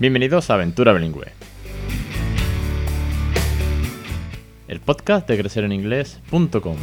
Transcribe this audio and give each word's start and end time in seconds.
Bienvenidos 0.00 0.48
a 0.48 0.54
Aventura 0.54 0.94
Bilingüe. 0.94 1.30
El 4.66 4.80
podcast 4.80 5.28
de 5.28 5.36
crecereninglés.com. 5.36 6.76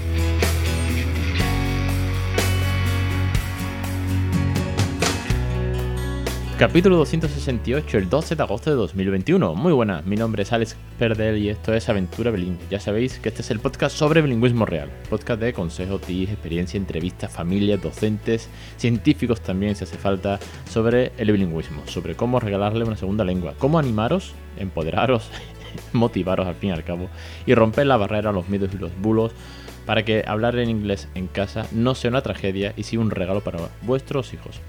Capítulo 6.58 6.98
268, 6.98 8.00
el 8.00 8.10
12 8.10 8.36
de 8.36 8.42
agosto 8.42 8.72
de 8.72 8.78
2021. 8.78 9.54
Muy 9.54 9.74
buenas, 9.74 10.04
mi 10.08 10.16
nombre 10.16 10.42
es 10.42 10.52
Alex 10.52 10.76
Perdel 10.98 11.38
y 11.38 11.50
esto 11.50 11.72
es 11.72 11.88
Aventura 11.88 12.32
Bilingüe. 12.32 12.66
Ya 12.72 12.80
sabéis 12.80 13.20
que 13.20 13.30
este 13.30 13.44
es 13.44 13.52
el 13.52 13.60
podcast 13.60 13.96
sobre 13.96 14.24
bilingüismo 14.24 14.66
real. 14.66 14.90
Podcast 15.08 15.40
de 15.40 15.54
consejos, 15.54 16.02
tips, 16.02 16.32
experiencia, 16.32 16.80
entrevistas, 16.80 17.32
familias, 17.32 17.80
docentes, 17.80 18.50
científicos 18.78 19.40
también 19.42 19.76
si 19.76 19.84
hace 19.84 20.00
falta, 20.00 20.40
sobre 20.68 21.12
el 21.20 21.32
bilingüismo, 21.32 21.84
sobre 21.86 22.16
cómo 22.16 22.40
regalarle 22.40 22.86
una 22.86 22.98
segunda 22.98 23.24
lengua, 23.24 23.54
cómo 23.60 23.78
animaros, 23.78 24.34
empoderaros, 24.58 25.30
motivaros 25.94 26.48
al 26.48 26.56
fin 26.56 26.72
y 26.72 26.74
al 26.74 26.84
cabo 26.84 27.08
y 27.46 27.54
romper 27.54 27.86
la 27.86 27.98
barrera, 27.98 28.32
los 28.32 28.50
miedos 28.50 28.72
y 28.74 28.80
los 28.80 29.00
bulos 29.00 29.32
para 29.86 30.04
que 30.04 30.24
hablar 30.28 30.58
en 30.58 30.72
inglés 30.72 31.08
en 31.14 31.28
casa 31.28 31.68
no 31.72 31.94
sea 31.94 32.10
una 32.10 32.22
tragedia 32.22 32.74
y 32.76 32.82
sí 32.82 32.98
un 32.98 33.12
regalo 33.12 33.42
para 33.42 33.60
vuestros 33.84 34.34
hijos. 34.34 34.60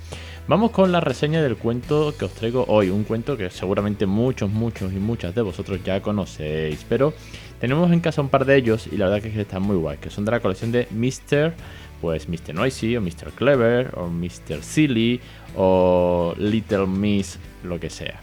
Vamos 0.48 0.70
con 0.70 0.92
la 0.92 1.00
reseña 1.00 1.42
del 1.42 1.58
cuento 1.58 2.14
que 2.18 2.24
os 2.24 2.32
traigo 2.32 2.64
hoy, 2.68 2.88
un 2.88 3.04
cuento 3.04 3.36
que 3.36 3.50
seguramente 3.50 4.06
muchos, 4.06 4.48
muchos 4.50 4.94
y 4.94 4.96
muchas 4.96 5.34
de 5.34 5.42
vosotros 5.42 5.84
ya 5.84 6.00
conocéis, 6.00 6.86
pero 6.88 7.12
tenemos 7.60 7.92
en 7.92 8.00
casa 8.00 8.22
un 8.22 8.30
par 8.30 8.46
de 8.46 8.56
ellos 8.56 8.88
y 8.90 8.96
la 8.96 9.10
verdad 9.10 9.30
que 9.30 9.42
están 9.42 9.60
muy 9.60 9.76
guay, 9.76 9.98
que 9.98 10.08
son 10.08 10.24
de 10.24 10.30
la 10.30 10.40
colección 10.40 10.72
de 10.72 10.88
Mr. 10.90 11.52
Pues 12.00 12.30
Mr. 12.30 12.54
Noisy 12.54 12.96
o 12.96 13.02
Mr. 13.02 13.32
Clever 13.34 13.92
o 13.94 14.06
Mr. 14.06 14.62
Silly 14.62 15.20
o 15.54 16.32
Little 16.38 16.86
Miss, 16.86 17.38
lo 17.62 17.78
que 17.78 17.90
sea. 17.90 18.18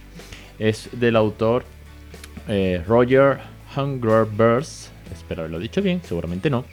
Es 0.58 0.90
del 0.94 1.18
autor 1.18 1.64
eh, 2.48 2.84
Roger 2.88 3.38
Hungerbirds, 3.78 4.90
espero 5.14 5.42
haberlo 5.42 5.60
dicho 5.60 5.80
bien, 5.80 6.02
seguramente 6.04 6.50
no. 6.50 6.66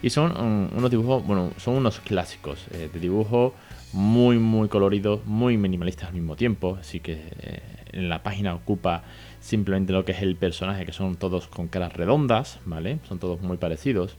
Y 0.00 0.08
son 0.08 0.34
um, 0.34 0.78
unos 0.78 0.90
dibujos, 0.90 1.26
bueno, 1.26 1.50
son 1.58 1.74
unos 1.74 2.00
clásicos 2.00 2.64
eh, 2.70 2.88
de 2.90 3.00
dibujo 3.00 3.52
muy, 3.94 4.38
muy 4.38 4.68
coloridos, 4.68 5.24
muy 5.24 5.56
minimalistas 5.56 6.08
al 6.08 6.14
mismo 6.14 6.36
tiempo. 6.36 6.76
Así 6.80 7.00
que 7.00 7.12
eh, 7.12 7.62
en 7.92 8.08
la 8.08 8.22
página 8.22 8.54
ocupa 8.54 9.04
simplemente 9.40 9.92
lo 9.92 10.04
que 10.04 10.12
es 10.12 10.22
el 10.22 10.36
personaje, 10.36 10.84
que 10.84 10.92
son 10.92 11.16
todos 11.16 11.46
con 11.46 11.68
caras 11.68 11.92
redondas, 11.92 12.58
¿vale? 12.66 12.98
Son 13.08 13.18
todos 13.18 13.40
muy 13.40 13.56
parecidos. 13.56 14.16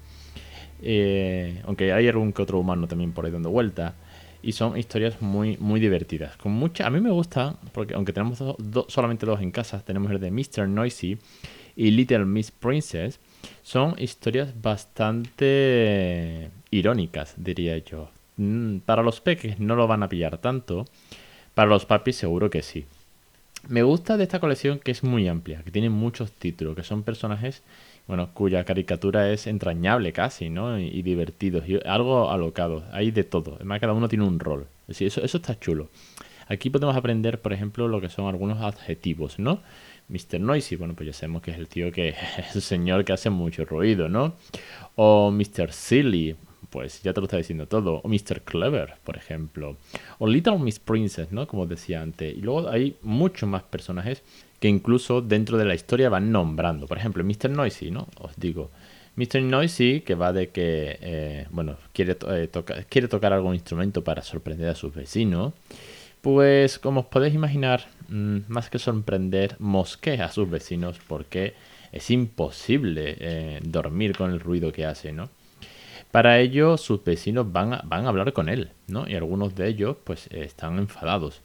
Eh, 0.81 1.61
aunque 1.65 1.93
hay 1.93 2.07
algún 2.07 2.33
que 2.33 2.41
otro 2.41 2.59
humano 2.59 2.87
también 2.87 3.11
por 3.11 3.25
ahí 3.25 3.31
dando 3.31 3.51
vuelta. 3.51 3.95
Y 4.41 4.53
son 4.53 4.77
historias 4.77 5.21
muy, 5.21 5.57
muy 5.57 5.79
divertidas. 5.79 6.37
Con 6.37 6.51
mucha, 6.53 6.85
a 6.85 6.89
mí 6.89 7.01
me 7.01 7.11
gusta, 7.11 7.57
porque 7.73 7.95
aunque 7.95 8.13
tenemos 8.13 8.43
solamente 8.87 9.25
dos 9.25 9.41
en 9.41 9.51
casa, 9.51 9.83
tenemos 9.83 10.11
el 10.11 10.19
de 10.19 10.29
Mr. 10.31 10.67
Noisy 10.69 11.17
y 11.75 11.91
Little 11.91 12.25
Miss 12.25 12.51
Princess. 12.51 13.19
Son 13.63 13.95
historias 13.97 14.53
bastante 14.61 16.51
irónicas, 16.69 17.33
diría 17.37 17.77
yo. 17.79 18.09
Mm, 18.37 18.79
para 18.79 19.03
los 19.03 19.21
peques 19.21 19.59
no 19.59 19.75
lo 19.75 19.87
van 19.87 20.03
a 20.03 20.09
pillar 20.09 20.37
tanto. 20.37 20.85
Para 21.53 21.69
los 21.69 21.85
papis 21.85 22.17
seguro 22.17 22.49
que 22.49 22.61
sí. 22.61 22.85
Me 23.67 23.81
gusta 23.81 24.17
de 24.17 24.23
esta 24.23 24.39
colección 24.39 24.79
que 24.79 24.91
es 24.91 25.03
muy 25.03 25.27
amplia, 25.27 25.63
que 25.63 25.71
tiene 25.71 25.89
muchos 25.89 26.31
títulos, 26.31 26.75
que 26.75 26.83
son 26.83 27.01
personajes, 27.03 27.63
bueno, 28.07 28.29
cuya 28.33 28.63
caricatura 28.63 29.31
es 29.31 29.47
entrañable 29.47 30.13
casi, 30.13 30.49
¿no? 30.49 30.77
Y, 30.77 31.01
divertidos, 31.01 31.63
algo 31.85 32.29
alocado. 32.29 32.83
Hay 32.91 33.09
de 33.11 33.23
todo. 33.23 33.55
Además, 33.55 33.79
cada 33.79 33.93
uno 33.93 34.07
tiene 34.07 34.25
un 34.25 34.39
rol. 34.39 34.67
eso, 34.87 35.03
eso 35.05 35.37
está 35.37 35.59
chulo. 35.59 35.89
Aquí 36.47 36.69
podemos 36.69 36.95
aprender, 36.95 37.41
por 37.41 37.53
ejemplo, 37.53 37.87
lo 37.87 37.99
que 38.01 38.09
son 38.09 38.27
algunos 38.27 38.61
adjetivos, 38.61 39.39
¿no? 39.39 39.61
Mr. 40.09 40.39
Noisy, 40.39 40.75
bueno, 40.75 40.93
pues 40.93 41.07
ya 41.07 41.13
sabemos 41.13 41.41
que 41.41 41.51
es 41.51 41.57
el 41.57 41.67
tío 41.67 41.91
que 41.91 42.09
es 42.37 42.55
el 42.55 42.61
señor 42.61 43.05
que 43.05 43.13
hace 43.13 43.29
mucho 43.29 43.65
ruido, 43.65 44.09
¿no? 44.09 44.35
O 44.95 45.31
Mr. 45.31 45.71
Silly, 45.71 46.35
pues 46.75 47.01
ya 47.03 47.13
te 47.13 47.21
lo 47.21 47.25
está 47.27 47.37
diciendo 47.37 47.69
todo. 47.69 48.01
O 48.03 48.09
Mr. 48.09 48.41
Clever, 48.41 48.95
por 49.05 49.15
ejemplo. 49.15 49.77
O 50.19 50.27
Little 50.27 50.59
Miss 50.59 50.77
Princess, 50.77 51.31
¿no? 51.31 51.47
Como 51.47 51.65
decía 51.67 52.01
antes. 52.01 52.35
Y 52.35 52.41
luego 52.41 52.67
hay 52.67 52.97
muchos 53.01 53.47
más 53.47 53.63
personajes 53.63 54.23
que 54.59 54.67
incluso 54.67 55.21
dentro 55.21 55.57
de 55.57 55.63
la 55.63 55.73
historia 55.73 56.09
van 56.09 56.33
nombrando. 56.33 56.85
Por 56.85 56.97
ejemplo, 56.97 57.23
Mr. 57.23 57.49
Noisy, 57.49 57.91
¿no? 57.91 58.09
Os 58.19 58.35
digo. 58.35 58.71
Mr. 59.15 59.41
Noisy, 59.41 60.01
que 60.01 60.15
va 60.15 60.33
de 60.33 60.49
que, 60.49 60.97
eh, 60.99 61.47
bueno, 61.51 61.77
quiere, 61.93 62.17
eh, 62.27 62.49
quiere 62.89 63.07
tocar 63.07 63.31
algún 63.31 63.53
instrumento 63.53 64.03
para 64.03 64.21
sorprender 64.21 64.67
a 64.67 64.75
sus 64.75 64.93
vecinos. 64.93 65.53
Pues 66.19 66.77
como 66.77 66.99
os 67.01 67.05
podéis 67.05 67.35
imaginar, 67.35 67.85
mm, 68.09 68.39
más 68.49 68.69
que 68.69 68.79
sorprender, 68.79 69.55
mosquea 69.59 70.25
a 70.25 70.31
sus 70.33 70.49
vecinos 70.49 70.99
porque 71.07 71.53
es 71.93 72.11
imposible 72.11 73.15
eh, 73.17 73.59
dormir 73.63 74.17
con 74.17 74.31
el 74.31 74.41
ruido 74.41 74.73
que 74.73 74.85
hace, 74.85 75.13
¿no? 75.13 75.29
Para 76.11 76.39
ello, 76.39 76.77
sus 76.77 77.03
vecinos 77.03 77.51
van 77.51 77.73
a, 77.73 77.81
van 77.85 78.05
a 78.05 78.09
hablar 78.09 78.31
con 78.33 78.49
él, 78.49 78.71
¿no? 78.87 79.07
Y 79.07 79.15
algunos 79.15 79.55
de 79.55 79.67
ellos, 79.67 79.97
pues, 80.03 80.27
están 80.27 80.77
enfadados. 80.79 81.41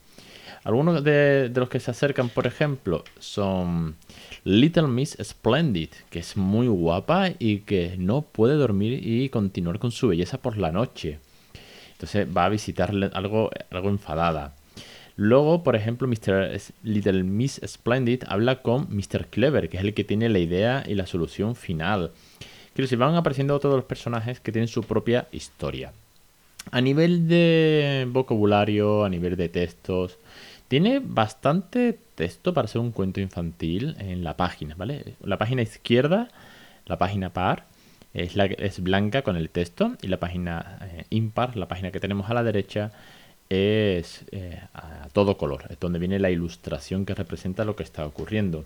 Algunos 0.62 1.02
de, 1.02 1.50
los 1.54 1.70
que 1.70 1.80
se 1.80 1.90
acercan, 1.90 2.28
por 2.28 2.46
ejemplo, 2.46 3.02
son 3.18 3.96
Little 4.44 4.88
Miss 4.88 5.16
Splendid, 5.22 5.88
que 6.10 6.18
es 6.18 6.36
muy 6.36 6.68
guapa 6.68 7.30
y 7.38 7.60
que 7.60 7.94
no 7.98 8.22
puede 8.22 8.54
dormir 8.56 9.00
y 9.06 9.30
continuar 9.30 9.78
con 9.78 9.90
su 9.90 10.08
belleza 10.08 10.38
por 10.38 10.58
la 10.58 10.70
noche. 10.70 11.18
Entonces 11.92 12.26
va 12.36 12.44
a 12.44 12.48
visitarle 12.50 13.10
algo, 13.14 13.50
algo 13.70 13.88
enfadada. 13.88 14.54
Luego, 15.16 15.62
por 15.62 15.76
ejemplo, 15.76 16.06
Mr. 16.06 16.58
Little 16.82 17.22
Miss 17.24 17.60
Splendid 17.66 18.24
habla 18.26 18.62
con 18.62 18.86
Mr. 18.90 19.28
Clever, 19.30 19.68
que 19.70 19.78
es 19.78 19.82
el 19.82 19.94
que 19.94 20.04
tiene 20.04 20.28
la 20.28 20.38
idea 20.38 20.84
y 20.86 20.94
la 20.94 21.06
solución 21.06 21.56
final. 21.56 22.12
Quiero 22.74 22.86
decir, 22.86 22.98
van 22.98 23.14
apareciendo 23.14 23.58
todos 23.58 23.76
los 23.76 23.84
personajes 23.84 24.40
que 24.40 24.52
tienen 24.52 24.68
su 24.68 24.82
propia 24.82 25.26
historia. 25.32 25.92
A 26.70 26.80
nivel 26.80 27.26
de 27.26 28.06
vocabulario, 28.10 29.04
a 29.04 29.08
nivel 29.08 29.36
de 29.36 29.48
textos, 29.48 30.18
tiene 30.68 31.00
bastante 31.02 31.98
texto 32.14 32.54
para 32.54 32.68
ser 32.68 32.80
un 32.80 32.92
cuento 32.92 33.20
infantil 33.20 33.96
en 33.98 34.22
la 34.22 34.36
página, 34.36 34.74
¿vale? 34.76 35.14
La 35.22 35.36
página 35.36 35.62
izquierda, 35.62 36.28
la 36.86 36.96
página 36.96 37.32
par, 37.32 37.64
es, 38.14 38.36
la, 38.36 38.44
es 38.44 38.80
blanca 38.80 39.22
con 39.22 39.36
el 39.36 39.50
texto 39.50 39.96
y 40.00 40.08
la 40.08 40.20
página 40.20 40.78
eh, 40.82 41.04
impar, 41.10 41.56
la 41.56 41.66
página 41.66 41.90
que 41.90 42.00
tenemos 42.00 42.30
a 42.30 42.34
la 42.34 42.44
derecha, 42.44 42.92
es 43.48 44.24
eh, 44.30 44.60
a 44.72 45.08
todo 45.12 45.36
color, 45.36 45.64
es 45.70 45.80
donde 45.80 45.98
viene 45.98 46.20
la 46.20 46.30
ilustración 46.30 47.04
que 47.04 47.14
representa 47.14 47.64
lo 47.64 47.74
que 47.74 47.82
está 47.82 48.06
ocurriendo. 48.06 48.64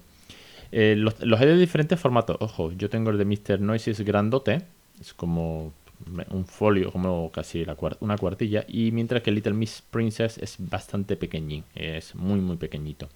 Eh, 0.72 0.94
los, 0.96 1.14
hay 1.20 1.46
de 1.46 1.56
diferentes 1.56 1.98
formatos. 1.98 2.36
Ojo, 2.40 2.72
yo 2.72 2.88
tengo 2.90 3.10
el 3.10 3.18
de 3.18 3.24
Mr. 3.24 3.60
Noisy, 3.60 3.90
es 3.90 4.00
grandote. 4.00 4.62
Es 5.00 5.14
como 5.14 5.72
un 6.30 6.46
folio, 6.46 6.92
como 6.92 7.30
casi 7.30 7.64
una 8.00 8.16
cuartilla. 8.16 8.64
Y 8.68 8.90
mientras 8.92 9.22
que 9.22 9.30
Little 9.30 9.54
Miss 9.54 9.82
Princess 9.90 10.38
es 10.38 10.56
bastante 10.58 11.16
pequeñín. 11.16 11.64
Es 11.74 12.14
muy, 12.14 12.40
muy 12.40 12.56
pequeñito. 12.56 13.08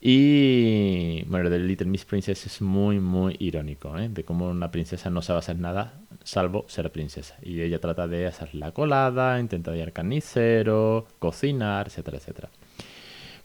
Y 0.00 1.24
bueno, 1.24 1.46
el 1.46 1.52
de 1.52 1.58
Little 1.58 1.88
Miss 1.88 2.04
Princess 2.04 2.46
es 2.46 2.62
muy, 2.62 3.00
muy 3.00 3.36
irónico, 3.40 3.98
¿eh? 3.98 4.08
de 4.08 4.24
cómo 4.24 4.48
una 4.48 4.70
princesa 4.70 5.10
no 5.10 5.22
sabe 5.22 5.40
hacer 5.40 5.58
nada 5.58 6.00
salvo 6.28 6.66
ser 6.68 6.90
princesa. 6.92 7.36
Y 7.42 7.60
ella 7.62 7.80
trata 7.80 8.06
de 8.06 8.26
hacer 8.26 8.54
la 8.54 8.72
colada, 8.72 9.40
intenta 9.40 9.74
ir 9.76 9.92
carnicero, 9.92 11.06
cocinar, 11.18 11.88
etcétera, 11.88 12.18
etcétera. 12.18 12.50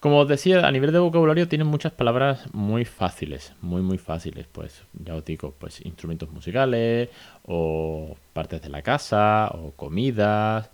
Como 0.04 0.20
os 0.20 0.28
decía, 0.28 0.68
a 0.68 0.72
nivel 0.74 0.92
de 0.92 1.00
vocabulario 1.00 1.48
tienen 1.48 1.68
muchas 1.68 1.94
palabras 1.94 2.54
muy 2.54 2.84
fáciles, 2.84 3.54
muy 3.62 3.82
muy 3.82 3.98
fáciles, 3.98 4.48
pues 4.52 4.84
ya 5.02 5.16
os 5.16 5.24
digo, 5.24 5.56
pues 5.58 5.80
instrumentos 5.86 6.30
musicales 6.30 7.08
o 7.46 8.18
partes 8.34 8.62
de 8.62 8.68
la 8.68 8.82
casa 8.82 9.50
o 9.54 9.72
comidas 9.72 10.70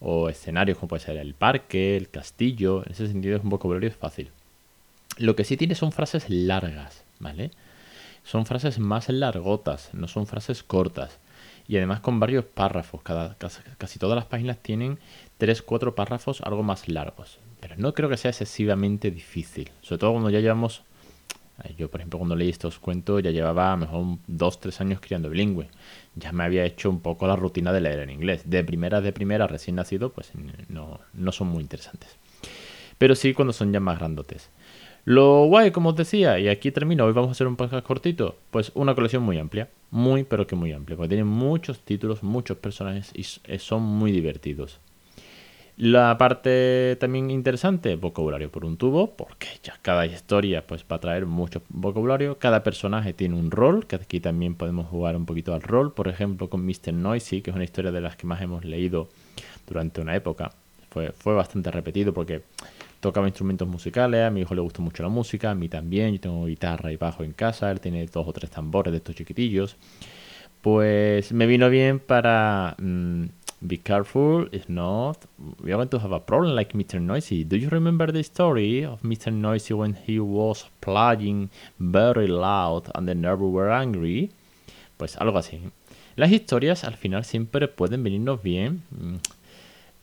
o 0.00 0.28
escenarios 0.28 0.76
como 0.76 0.88
puede 0.88 1.02
ser 1.02 1.16
el 1.16 1.32
parque, 1.32 1.96
el 1.96 2.10
castillo, 2.10 2.82
en 2.84 2.92
ese 2.92 3.06
sentido 3.06 3.38
es 3.38 3.42
un 3.42 3.48
vocabulario 3.48 3.90
fácil. 3.90 4.30
Lo 5.16 5.34
que 5.34 5.44
sí 5.44 5.56
tiene 5.56 5.76
son 5.76 5.90
frases 5.90 6.28
largas, 6.28 7.04
¿vale? 7.20 7.52
Son 8.22 8.44
frases 8.44 8.78
más 8.78 9.08
largotas, 9.08 9.94
no 9.94 10.08
son 10.08 10.26
frases 10.26 10.62
cortas. 10.62 11.18
Y 11.66 11.76
además 11.76 12.00
con 12.00 12.20
varios 12.20 12.44
párrafos. 12.44 13.02
Cada, 13.02 13.36
casi, 13.36 13.98
todas 13.98 14.16
las 14.16 14.26
páginas 14.26 14.58
tienen 14.58 14.98
3-4 15.40 15.94
párrafos 15.94 16.40
algo 16.42 16.62
más 16.62 16.88
largos. 16.88 17.38
Pero 17.60 17.76
no 17.78 17.94
creo 17.94 18.08
que 18.08 18.16
sea 18.16 18.30
excesivamente 18.30 19.10
difícil. 19.10 19.70
Sobre 19.80 19.98
todo 20.00 20.12
cuando 20.12 20.30
ya 20.30 20.40
llevamos... 20.40 20.82
Eh, 21.62 21.74
yo, 21.78 21.88
por 21.88 22.00
ejemplo, 22.00 22.18
cuando 22.18 22.36
leí 22.36 22.50
estos 22.50 22.78
cuentos 22.78 23.22
ya 23.22 23.30
llevaba 23.30 23.72
a 23.72 23.76
lo 23.76 23.86
mejor 23.86 24.18
dos, 24.26 24.60
tres 24.60 24.80
años 24.80 25.00
criando 25.00 25.30
bilingüe. 25.30 25.68
Ya 26.16 26.32
me 26.32 26.44
había 26.44 26.64
hecho 26.64 26.90
un 26.90 27.00
poco 27.00 27.26
la 27.26 27.36
rutina 27.36 27.72
de 27.72 27.80
leer 27.80 28.00
en 28.00 28.10
inglés. 28.10 28.42
De 28.44 28.62
primera, 28.64 29.00
de 29.00 29.12
primera, 29.12 29.46
recién 29.46 29.76
nacido, 29.76 30.12
pues 30.12 30.32
no, 30.68 31.00
no 31.14 31.32
son 31.32 31.48
muy 31.48 31.62
interesantes. 31.62 32.18
Pero 32.98 33.14
sí 33.14 33.34
cuando 33.34 33.52
son 33.52 33.72
ya 33.72 33.80
más 33.80 33.98
grandotes. 33.98 34.50
Lo 35.06 35.44
guay, 35.46 35.70
como 35.70 35.90
os 35.90 35.96
decía, 35.96 36.38
y 36.38 36.48
aquí 36.48 36.70
termino, 36.70 37.04
hoy 37.04 37.12
vamos 37.12 37.28
a 37.28 37.32
hacer 37.32 37.46
un 37.46 37.56
podcast 37.56 37.86
cortito, 37.86 38.36
pues 38.50 38.72
una 38.74 38.94
colección 38.94 39.22
muy 39.22 39.38
amplia, 39.38 39.68
muy 39.90 40.24
pero 40.24 40.46
que 40.46 40.56
muy 40.56 40.72
amplia, 40.72 40.96
porque 40.96 41.10
tiene 41.10 41.24
muchos 41.24 41.80
títulos, 41.80 42.22
muchos 42.22 42.56
personajes 42.56 43.12
y 43.14 43.24
son 43.58 43.82
muy 43.82 44.12
divertidos. 44.12 44.80
La 45.76 46.16
parte 46.16 46.96
también 47.00 47.30
interesante, 47.30 47.96
vocabulario 47.96 48.48
por 48.48 48.64
un 48.64 48.76
tubo, 48.76 49.10
porque 49.16 49.48
ya 49.62 49.76
cada 49.82 50.06
historia 50.06 50.64
pues 50.64 50.84
va 50.90 50.96
a 50.96 51.00
traer 51.00 51.26
mucho 51.26 51.62
vocabulario. 51.68 52.38
Cada 52.38 52.62
personaje 52.62 53.12
tiene 53.12 53.34
un 53.34 53.50
rol, 53.50 53.84
que 53.86 53.96
aquí 53.96 54.20
también 54.20 54.54
podemos 54.54 54.86
jugar 54.86 55.16
un 55.16 55.26
poquito 55.26 55.52
al 55.52 55.62
rol. 55.62 55.92
Por 55.92 56.06
ejemplo, 56.06 56.48
con 56.48 56.64
Mr. 56.64 56.92
Noisy, 56.92 57.42
que 57.42 57.50
es 57.50 57.56
una 57.56 57.64
historia 57.64 57.90
de 57.90 58.00
las 58.00 58.14
que 58.14 58.24
más 58.24 58.40
hemos 58.40 58.64
leído 58.64 59.08
durante 59.66 60.00
una 60.00 60.14
época. 60.14 60.52
Fue 60.90 61.34
bastante 61.34 61.72
repetido 61.72 62.14
porque 62.14 62.42
tocaba 63.04 63.28
instrumentos 63.28 63.68
musicales, 63.68 64.24
a 64.24 64.30
mi 64.30 64.40
hijo 64.40 64.54
le 64.54 64.62
gustó 64.62 64.80
mucho 64.80 65.02
la 65.02 65.10
música, 65.10 65.50
a 65.50 65.54
mí 65.54 65.68
también, 65.68 66.14
yo 66.14 66.20
tengo 66.20 66.46
guitarra 66.46 66.90
y 66.90 66.96
bajo 66.96 67.22
en 67.22 67.32
casa, 67.32 67.70
él 67.70 67.78
tiene 67.78 68.06
dos 68.06 68.26
o 68.26 68.32
tres 68.32 68.50
tambores 68.50 68.92
de 68.92 68.96
estos 68.96 69.14
chiquitillos. 69.14 69.76
Pues 70.62 71.30
me 71.32 71.46
vino 71.46 71.68
bien 71.68 72.00
para... 72.00 72.74
Mm, 72.78 73.26
Be 73.66 73.78
careful, 73.78 74.46
if 74.52 74.68
not, 74.68 75.24
we 75.62 75.72
are 75.72 75.76
going 75.76 75.88
to 75.88 75.98
have 75.98 76.12
a 76.12 76.20
problem 76.20 76.54
like 76.54 76.74
Mr. 76.74 77.00
Noisy. 77.00 77.44
Do 77.44 77.56
you 77.56 77.70
remember 77.70 78.12
the 78.12 78.22
story 78.22 78.84
of 78.84 79.00
Mr. 79.00 79.32
Noisy 79.32 79.72
when 79.72 79.94
he 80.06 80.20
was 80.20 80.66
playing 80.82 81.48
very 81.78 82.26
loud 82.26 82.90
and 82.94 83.08
the 83.08 83.14
neighbors 83.14 83.50
were 83.50 83.72
angry? 83.72 84.30
Pues 84.98 85.16
algo 85.16 85.38
así. 85.38 85.62
Las 86.14 86.30
historias 86.30 86.84
al 86.84 86.96
final 86.96 87.24
siempre 87.24 87.66
pueden 87.66 88.02
venirnos 88.02 88.42
bien 88.42 88.82
mm, 88.90 89.16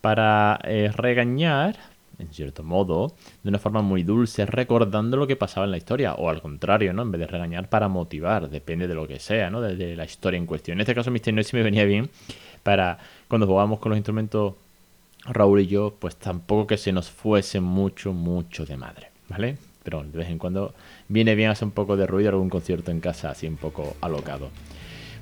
para 0.01 0.59
eh, 0.63 0.91
regañar, 0.91 1.77
en 2.21 2.33
cierto 2.33 2.63
modo, 2.63 3.13
de 3.43 3.49
una 3.49 3.59
forma 3.59 3.81
muy 3.81 4.03
dulce, 4.03 4.45
recordando 4.45 5.17
lo 5.17 5.27
que 5.27 5.35
pasaba 5.35 5.65
en 5.65 5.71
la 5.71 5.77
historia, 5.77 6.13
o 6.13 6.29
al 6.29 6.41
contrario, 6.41 6.93
¿no? 6.93 7.01
En 7.01 7.11
vez 7.11 7.19
de 7.19 7.27
regañar 7.27 7.69
para 7.69 7.87
motivar, 7.87 8.49
depende 8.49 8.87
de 8.87 8.95
lo 8.95 9.07
que 9.07 9.19
sea, 9.19 9.49
¿no? 9.49 9.61
De, 9.61 9.95
la 9.95 10.05
historia 10.05 10.37
en 10.37 10.45
cuestión. 10.45 10.77
En 10.77 10.81
este 10.81 10.95
caso, 10.95 11.11
Mr. 11.11 11.33
Noisy 11.33 11.57
me 11.57 11.63
venía 11.63 11.83
bien 11.85 12.09
para 12.63 12.99
cuando 13.27 13.47
jugábamos 13.47 13.79
con 13.79 13.89
los 13.89 13.97
instrumentos, 13.97 14.53
Raúl 15.25 15.61
y 15.61 15.67
yo, 15.67 15.95
pues 15.99 16.15
tampoco 16.15 16.67
que 16.67 16.77
se 16.77 16.91
nos 16.91 17.09
fuese 17.09 17.59
mucho, 17.59 18.13
mucho 18.13 18.65
de 18.65 18.77
madre, 18.77 19.09
¿vale? 19.29 19.57
Pero 19.83 20.03
de 20.03 20.17
vez 20.17 20.29
en 20.29 20.37
cuando 20.37 20.73
viene 21.07 21.35
bien 21.35 21.49
hacer 21.49 21.65
un 21.65 21.71
poco 21.71 21.97
de 21.97 22.07
ruido 22.07 22.29
algún 22.29 22.49
concierto 22.49 22.91
en 22.91 22.99
casa, 22.99 23.31
así 23.31 23.47
un 23.47 23.57
poco 23.57 23.95
alocado. 24.01 24.49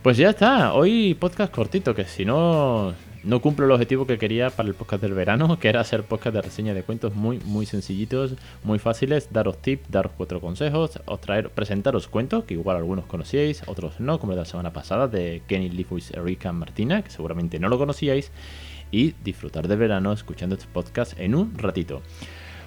Pues 0.02 0.16
ya 0.16 0.30
está, 0.30 0.74
hoy 0.74 1.14
podcast 1.14 1.54
cortito, 1.54 1.94
que 1.94 2.06
si 2.06 2.24
no, 2.24 2.94
no 3.24 3.42
cumplo 3.42 3.66
el 3.66 3.72
objetivo 3.72 4.06
que 4.08 4.18
quería 4.18 4.50
para 4.50 4.70
el 4.70 4.76
podcast 4.76 5.02
del 5.02 5.14
verano, 5.14 5.60
que 5.62 5.70
era 5.70 5.82
hacer 5.82 6.04
podcast 6.04 6.36
de 6.36 6.42
reseña 6.42 6.74
de 6.74 6.84
cuentos 6.84 7.16
muy, 7.16 7.40
muy 7.46 7.66
sencillitos, 7.66 8.36
muy 8.64 8.80
fáciles, 8.80 9.30
daros 9.32 9.62
tips, 9.62 9.90
daros 9.90 10.12
cuatro 10.18 10.40
consejos, 10.40 11.00
os 11.06 11.22
traer, 11.22 11.50
presentaros 11.50 12.08
cuentos, 12.08 12.46
que 12.46 12.54
igual 12.54 12.78
algunos 12.78 13.06
conocíais, 13.06 13.64
otros 13.68 14.00
no, 14.00 14.20
como 14.20 14.34
el 14.34 14.38
de 14.38 14.42
la 14.42 14.46
semana 14.46 14.74
pasada 14.74 15.08
de 15.08 15.42
Kenny 15.48 15.70
Leafwich, 15.70 16.12
Erika 16.12 16.52
Martina, 16.52 17.02
que 17.02 17.12
seguramente 17.12 17.60
no 17.60 17.70
lo 17.70 17.78
conocíais, 17.78 18.32
y 18.92 19.14
disfrutar 19.24 19.68
de 19.68 19.76
verano 19.76 20.14
escuchando 20.14 20.56
este 20.56 20.68
podcast 20.72 21.20
en 21.20 21.36
un 21.36 21.58
ratito. 21.58 22.02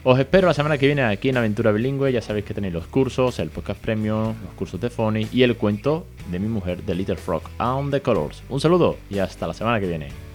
Os 0.04 0.18
espero 0.18 0.48
la 0.48 0.54
semana 0.54 0.78
que 0.78 0.86
viene 0.86 1.02
aquí 1.02 1.28
en 1.28 1.36
Aventura 1.36 1.70
Bilingüe. 1.70 2.12
Ya 2.12 2.20
sabéis 2.20 2.44
que 2.44 2.54
tenéis 2.54 2.74
los 2.74 2.88
cursos, 2.88 3.38
el 3.38 3.50
podcast 3.50 3.80
premium, 3.80 4.34
los 4.42 4.54
cursos 4.56 4.80
de 4.80 4.90
Phony 4.90 5.28
y 5.32 5.44
el 5.44 5.56
cuento 5.56 6.06
de 6.28 6.40
mi 6.40 6.48
mujer, 6.48 6.80
The 6.84 6.94
Little 6.96 7.16
Frog, 7.16 7.42
On 7.60 7.88
the 7.90 8.00
Colors. 8.00 8.42
Un 8.48 8.60
saludo 8.60 8.96
y 9.10 9.20
hasta 9.20 9.46
la 9.46 9.54
semana 9.54 9.78
que 9.78 9.86
viene. 9.86 10.31